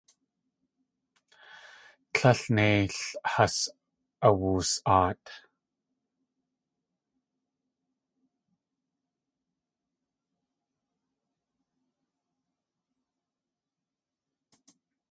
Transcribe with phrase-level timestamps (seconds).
[2.13, 2.95] Tlél neil
[3.33, 3.57] has
[4.27, 5.25] awus.aat.